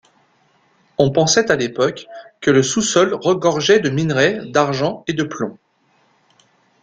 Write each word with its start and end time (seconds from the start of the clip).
On 0.97 1.11
pensait 1.11 1.51
à 1.51 1.55
l'époque 1.55 2.07
que 2.39 2.49
le 2.49 2.63
sous-sol 2.63 3.13
regorgeait 3.13 3.79
de 3.81 3.91
minerai 3.91 4.39
d'argent 4.49 5.03
et 5.05 5.13
de 5.13 5.21
plomb. 5.23 5.59